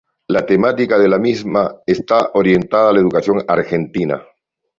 [0.29, 4.19] La temática de la misma está orientada a la educación argentina.